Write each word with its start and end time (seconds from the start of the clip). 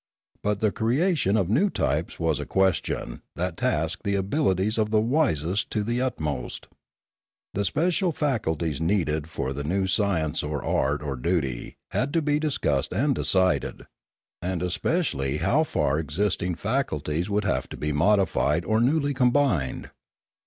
But 0.41 0.61
the 0.61 0.71
creation 0.71 1.37
of 1.37 1.47
new 1.47 1.69
types 1.69 2.19
was 2.19 2.39
a 2.39 2.45
question 2.47 3.21
that 3.35 3.55
tasked 3.55 4.01
the 4.01 4.15
abilities 4.15 4.79
of 4.79 4.89
the 4.89 4.99
wisest 4.99 5.69
to 5.73 5.83
the 5.83 6.01
utmost. 6.01 6.67
The 7.53 7.63
special 7.65 8.11
faculties 8.11 8.81
needed 8.81 9.29
for 9.29 9.53
the 9.53 9.63
new 9.63 9.85
science 9.85 10.41
or 10.41 10.65
art 10.65 11.03
or 11.03 11.15
duty 11.15 11.75
had 11.91 12.13
to 12.13 12.21
be 12.23 12.39
discussed 12.39 12.91
and 12.91 13.13
decided; 13.13 13.85
and 14.41 14.63
especially 14.63 15.37
how 15.37 15.63
far 15.63 15.99
existing 15.99 16.55
faculties 16.55 17.27
An 17.27 17.35
Accident 17.37 17.43
343 17.43 17.51
would 17.51 17.55
have 17.55 17.69
to 17.69 17.77
be 17.77 17.91
modified 17.91 18.65
or 18.65 18.81
newly 18.81 19.13
combined. 19.13 19.91